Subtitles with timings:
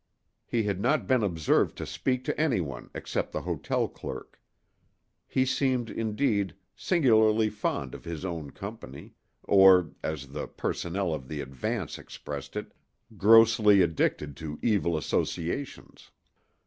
[0.47, 4.41] He had not been observed to speak to anyone except the hotel clerk.
[5.27, 11.99] He seemed, indeed, singularly fond of his own company—or, as the personnel of the Advance
[11.99, 12.73] expressed it,
[13.15, 16.09] "grossly addicted to evil associations."